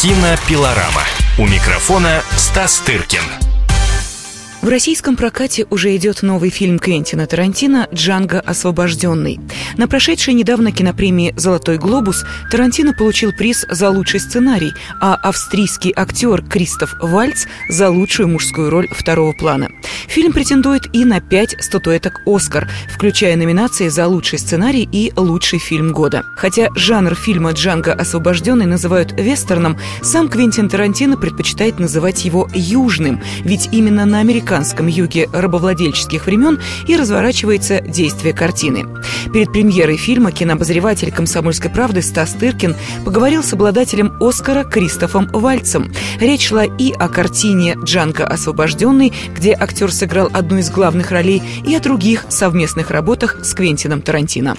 [0.00, 1.02] Кинопилорама.
[1.38, 3.20] У микрофона Стас Тыркин.
[4.62, 9.40] В российском прокате уже идет новый фильм Квентина Тарантино «Джанго освобожденный».
[9.76, 16.42] На прошедшей недавно кинопремии «Золотой глобус» Тарантино получил приз за лучший сценарий, а австрийский актер
[16.42, 19.68] Кристоф Вальц за лучшую мужскую роль второго плана.
[20.10, 25.92] Фильм претендует и на пять статуэток «Оскар», включая номинации за лучший сценарий и лучший фильм
[25.92, 26.24] года.
[26.36, 33.68] Хотя жанр фильма «Джанго освобожденный» называют вестерном, сам Квентин Тарантино предпочитает называть его «южным», ведь
[33.70, 38.86] именно на американском юге рабовладельческих времен и разворачивается действие картины.
[39.32, 42.74] Перед премьерой фильма кинообозреватель «Комсомольской правды» Стас Тыркин
[43.04, 45.92] поговорил с обладателем «Оскара» Кристофом Вальцем.
[46.18, 51.74] Речь шла и о картине «Джанго освобожденный», где актер сыграл одну из главных ролей, и
[51.74, 54.56] о других совместных работах с Квентином Тарантино.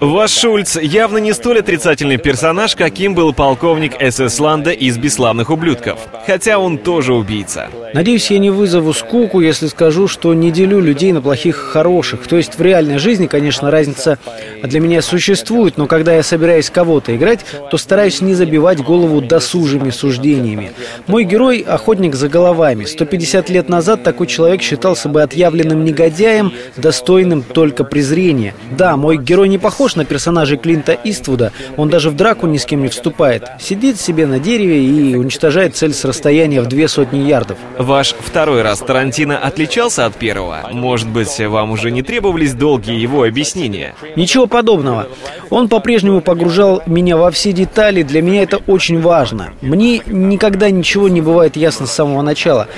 [0.00, 5.98] Ваш Шульц явно не столь отрицательный персонаж, каким был полковник СС Ланда из «Бесславных ублюдков».
[6.26, 7.68] Хотя он тоже убийца.
[7.94, 12.26] Надеюсь, я не вызову скуку, если скажу, что не делю людей на плохих и хороших.
[12.26, 14.18] То есть в реальной жизни, конечно, разница
[14.62, 19.90] для меня существует, но когда я собираюсь кого-то играть, то стараюсь не забивать голову досужими
[19.90, 20.72] суждениями.
[21.06, 22.84] Мой герой– охотник за головами.
[22.84, 28.54] 150 лет назад такой человек считался бы отъявленным негодяем, достойным только презрения.
[28.70, 32.64] Да, мой герой не похож на персонажей Клинта Иствуда, он даже в драку ни с
[32.64, 33.48] кем не вступает.
[33.60, 37.58] Сидит себе на дереве и уничтожает цель с расстояния в две сотни ярдов.
[37.78, 40.68] Ваш второй раз Тарантино отличался от первого?
[40.72, 43.94] Может быть, вам уже не требовались долгие его объяснения?
[44.16, 45.08] Ничего подобного.
[45.50, 49.52] Он по-прежнему погружал меня во все детали, для меня это очень важно.
[49.60, 52.68] Мне никогда ничего не бывает ясно с самого начала.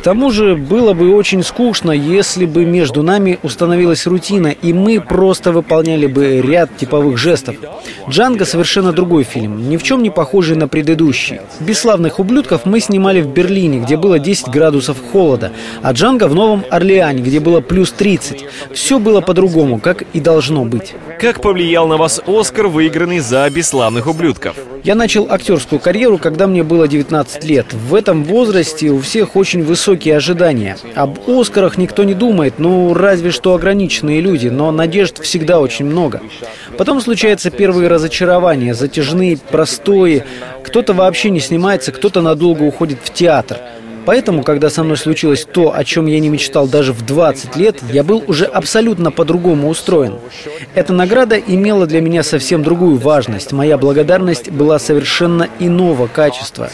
[0.00, 4.98] К тому же было бы очень скучно, если бы между нами установилась рутина, и мы
[4.98, 7.56] просто выполняли бы ряд типовых жестов.
[8.08, 11.40] «Джанго» совершенно другой фильм, ни в чем не похожий на предыдущий.
[11.60, 16.64] «Бесславных ублюдков» мы снимали в Берлине, где было 10 градусов холода, а «Джанго» в Новом
[16.70, 18.46] Орлеане, где было плюс 30.
[18.72, 20.94] Все было по-другому, как и должно быть.
[21.20, 24.56] Как повлиял на вас Оскар, выигранный за «Бесславных ублюдков»?
[24.82, 27.72] Я начал актерскую карьеру, когда мне было 19 лет.
[27.72, 30.76] В этом возрасте у всех очень высокие ожидания.
[30.94, 36.22] Об Оскарах никто не думает, ну, разве что ограниченные люди, но надежд всегда очень много.
[36.78, 40.24] Потом случаются первые разочарования, затяжные, простые.
[40.64, 43.58] Кто-то вообще не снимается, кто-то надолго уходит в театр.
[44.06, 47.76] Поэтому, когда со мной случилось то, о чем я не мечтал даже в 20 лет,
[47.92, 50.14] я был уже абсолютно по-другому устроен.
[50.74, 53.52] Эта награда имела для меня совсем другую важность.
[53.52, 56.70] Моя благодарность была совершенно иного качества.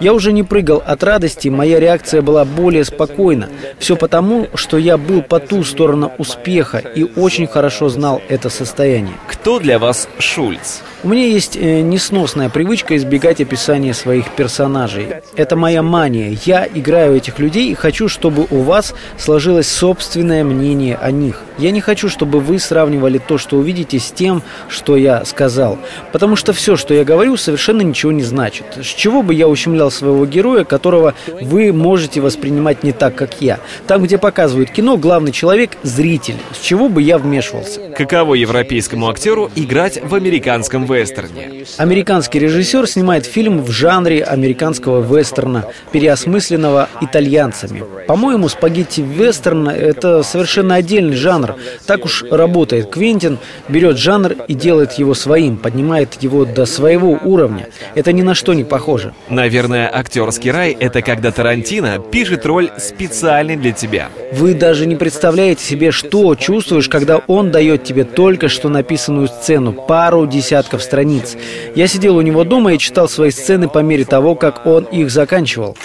[0.00, 3.48] Я уже не прыгал от радости, моя реакция была более спокойна.
[3.78, 9.14] Все потому, что я был по ту сторону успеха и очень хорошо знал это состояние.
[9.48, 10.80] Кто для вас Шульц?
[11.02, 15.08] У меня есть э, несносная привычка избегать описания своих персонажей.
[15.36, 16.36] Это моя мания.
[16.44, 21.44] Я играю этих людей и хочу, чтобы у вас сложилось собственное мнение о них.
[21.58, 25.78] Я не хочу, чтобы вы сравнивали то, что увидите, с тем, что я сказал.
[26.12, 28.66] Потому что все, что я говорю, совершенно ничего не значит.
[28.80, 33.58] С чего бы я ущемлял своего героя, которого вы можете воспринимать не так, как я?
[33.86, 36.36] Там, где показывают кино, главный человек– зритель.
[36.52, 37.80] С чего бы я вмешивался?
[37.96, 41.64] Каково европейскому актеру играть в американском вестерне?
[41.76, 47.82] Американский режиссер снимает фильм в жанре американского вестерна, переосмысленного итальянцами.
[48.06, 51.47] По-моему, спагетти-вестерн– это совершенно отдельный жанр.
[51.86, 52.90] Так уж работает.
[52.90, 53.38] Квентин
[53.68, 57.68] берет жанр и делает его своим, поднимает его до своего уровня.
[57.94, 59.14] Это ни на что не похоже.
[59.28, 64.08] Наверное, актерский рай— это когда Тарантино пишет роль специально для тебя.
[64.32, 69.72] Вы даже не представляете себе, что чувствуешь, когда он дает тебе только что написанную сцену,
[69.72, 71.36] пару десятков страниц.
[71.74, 75.10] Я сидел у него дома и читал свои сцены по мере того, как он их
[75.10, 75.76] заканчивал.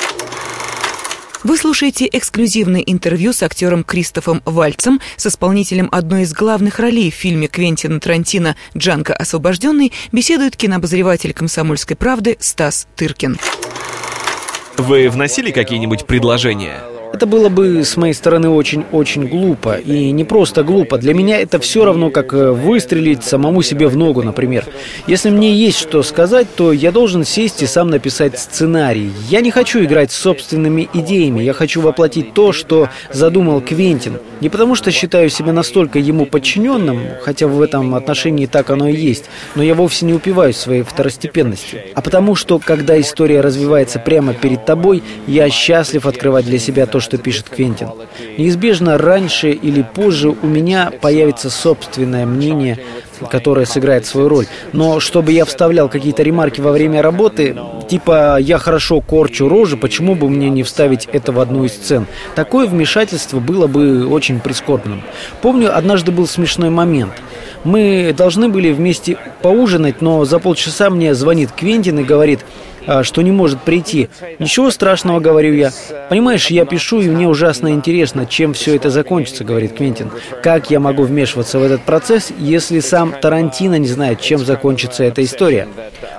[1.43, 7.15] Вы слушаете эксклюзивное интервью с актером Кристофом Вальцем, с исполнителем одной из главных ролей в
[7.15, 13.37] фильме Квентина Тарантино «Джанко освобожденный» беседует кинообозреватель «Комсомольской правды» Стас Тыркин.
[14.77, 16.92] Вы вносили какие-нибудь предложения?
[17.13, 19.75] Это было бы с моей стороны очень-очень глупо.
[19.75, 20.97] И не просто глупо.
[20.97, 24.65] Для меня это все равно, как э, выстрелить самому себе в ногу, например.
[25.05, 29.11] Если мне есть что сказать, то я должен сесть и сам написать сценарий.
[29.29, 31.43] Я не хочу играть с собственными идеями.
[31.43, 34.17] Я хочу воплотить то, что задумал Квентин.
[34.41, 38.95] Не потому что считаю себя настолько ему подчиненным, хотя в этом отношении так оно и
[38.95, 41.79] есть, но я вовсе не упиваюсь своей второстепенностью.
[41.93, 47.02] А потому что, когда история развивается прямо перед тобой, я счастлив открывать для себя то,
[47.03, 47.89] что пишет Квентин.
[48.37, 52.79] Неизбежно раньше или позже у меня появится собственное мнение,
[53.29, 54.47] которое сыграет свою роль.
[54.71, 57.55] Но чтобы я вставлял какие-то ремарки во время работы,
[57.89, 62.07] типа «я хорошо корчу рожи, почему бы мне не вставить это в одну из сцен?»
[62.35, 65.03] Такое вмешательство было бы очень прискорбным.
[65.41, 67.13] Помню, однажды был смешной момент.
[67.63, 72.39] Мы должны были вместе поужинать, но за полчаса мне звонит Квентин и говорит–
[73.03, 74.09] что не может прийти.
[74.39, 75.71] Ничего страшного, говорю я.
[76.09, 80.09] Понимаешь, я пишу, и мне ужасно интересно, чем все это закончится, говорит Квентин.
[80.41, 85.23] Как я могу вмешиваться в этот процесс, если сам Тарантино не знает, чем закончится эта
[85.23, 85.67] история?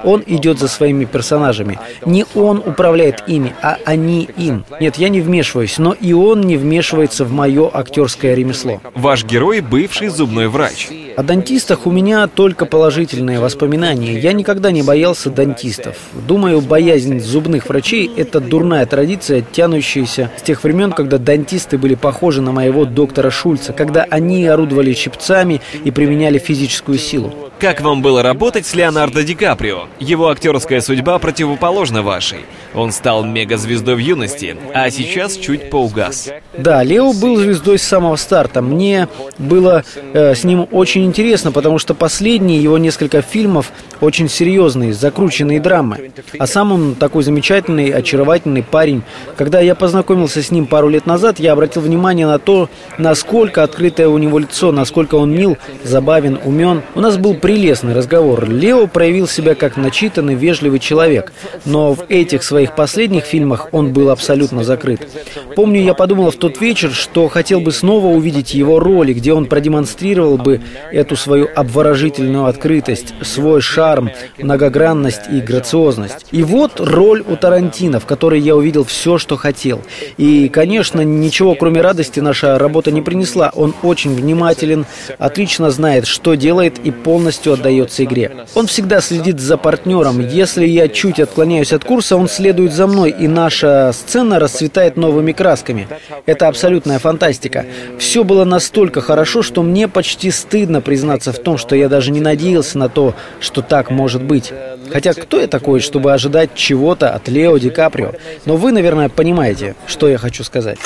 [0.03, 1.79] Он идет за своими персонажами.
[2.05, 4.65] Не он управляет ими, а они им.
[4.81, 8.81] Нет, я не вмешиваюсь, но и он не вмешивается в мое актерское ремесло.
[8.95, 10.89] Ваш герой– бывший зубной врач.
[11.17, 14.19] О дантистах у меня только положительные воспоминания.
[14.19, 15.97] Я никогда не боялся дантистов.
[16.13, 22.43] Думаю, боязнь зубных врачей– это дурная традиция, тянущаяся с тех времен, когда дантисты были похожи
[22.43, 27.33] на моего доктора Шульца, когда они орудовали щипцами и применяли физическую силу.
[27.61, 29.85] Как вам было работать с Леонардо Ди Каприо?
[30.01, 32.41] Его актерская судьба противоположна вашей.
[32.75, 36.29] Он стал мегазвездой в юности, а сейчас чуть поугас.
[36.59, 38.61] Да, Лео был звездой с самого старта.
[38.61, 39.09] Мне
[39.39, 45.61] было э, с ним очень интересно, потому что последние его несколько фильмов очень серьезные, закрученные
[45.61, 46.13] драмы.
[46.39, 49.03] А сам он такой замечательный, очаровательный парень.
[49.37, 52.69] Когда я познакомился с ним пару лет назад, я обратил внимание на то,
[52.99, 56.83] насколько открытое у него лицо, насколько он мил, забавен, умен.
[56.95, 58.49] У нас был прелестный разговор.
[58.49, 61.33] Лео проявил себя как начитанный, вежливый человек,
[61.65, 65.09] но в этих своих последних фильмах он был абсолютно закрыт.
[65.57, 69.47] Помню, я подумал в тот вечер, что хотел бы снова увидеть его роли, где он
[69.47, 70.61] продемонстрировал бы
[70.95, 76.27] эту свою обворожительную открытость, свой шарм, многогранность и грациозность.
[76.31, 79.83] И вот роль у Тарантино, в которой я увидел все, что хотел.
[80.17, 83.51] И, конечно, ничего кроме радости наша работа не принесла.
[83.55, 84.87] Он очень внимателен,
[85.19, 88.47] отлично знает, что делает и полностью отдается игре.
[88.55, 90.21] Он всегда следит за партнером.
[90.21, 95.33] Если я чуть отклоняюсь от курса, он следует за мной, и наша сцена расцветает новыми
[95.33, 95.89] красками.
[96.27, 97.67] Это абсолютная фантастика.
[97.99, 102.21] Все было настолько хорошо, что мне почти стыдно признаться в том, что я даже не
[102.21, 104.53] надеялся на то, что так может быть.
[104.93, 108.13] Хотя кто я такой, чтобы ожидать чего-то от Лео Ди Каприо?
[108.45, 110.79] Но вы, наверное, понимаете, что я хочу сказать.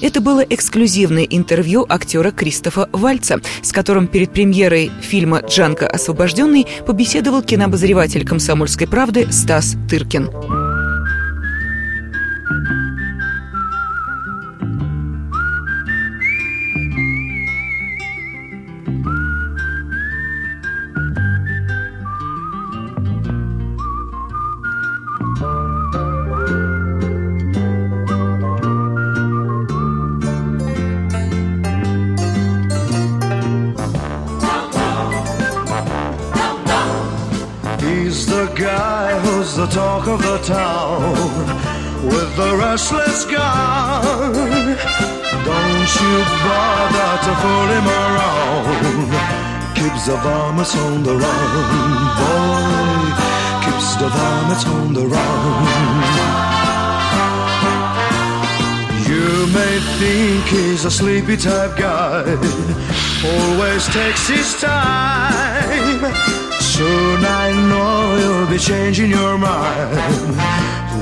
[0.00, 7.42] Это было эксклюзивное интервью актера Кристофа Вальца, с которым перед премьерой фильма «Джанка освобожденный» побеседовал
[7.42, 10.63] кинообозреватель «Комсомольской правды» Стас Тыркин.
[39.74, 41.12] Talk of the town
[42.06, 44.32] with the restless gun.
[45.50, 46.14] Don't you
[46.46, 49.10] bother to fool him around.
[49.74, 53.02] Keeps the varmints on the run, boy.
[53.64, 55.64] Keeps the varmints on the run.
[59.10, 59.28] You
[59.58, 62.22] may think he's a sleepy type guy,
[63.26, 65.13] always takes his time.
[68.54, 70.36] Be changing your mind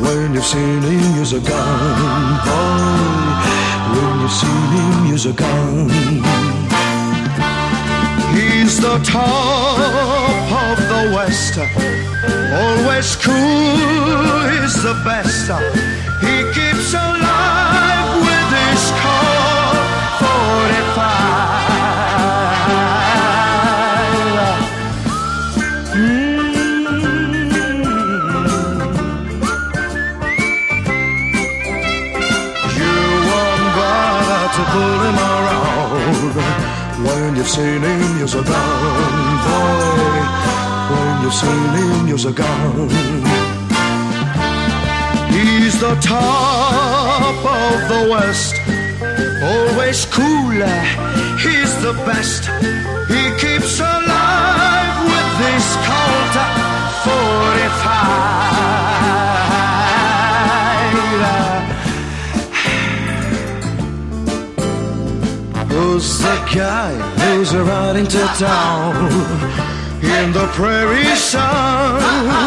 [0.00, 2.38] when you've seen him use a gun.
[3.94, 5.90] When you've seen him use a gun,
[8.34, 9.78] he's the top
[10.62, 14.50] of the West, always cool.
[14.52, 15.81] He's the best.
[37.06, 40.22] When you've seen him, you're so gone, boy.
[40.92, 42.88] When you've seen him, you're so gone.
[45.30, 48.54] He's the top of the West,
[49.42, 50.80] always cooler.
[51.38, 52.91] He's the best.
[66.54, 69.10] Guy who's riding to town
[70.02, 72.41] in the prairie sun?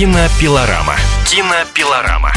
[0.00, 0.96] Кинопилорама.
[1.26, 2.32] Кинопилорама.